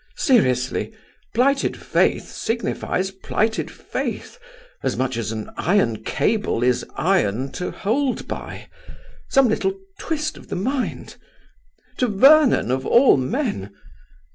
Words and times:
Seriously, 0.17 0.91
plighted 1.35 1.77
faith 1.77 2.27
signifies 2.27 3.11
plighted 3.11 3.69
faith, 3.69 4.39
as 4.81 4.97
much 4.97 5.15
as 5.15 5.31
an 5.31 5.51
iron 5.57 6.01
cable 6.03 6.63
is 6.63 6.83
iron 6.95 7.51
to 7.51 7.69
hold 7.69 8.27
by. 8.27 8.67
Some 9.29 9.47
little 9.47 9.75
twist 9.99 10.37
of 10.37 10.47
the 10.47 10.55
mind? 10.55 11.17
To 11.97 12.07
Vernon, 12.07 12.71
of 12.71 12.83
all 12.83 13.15
men! 13.15 13.75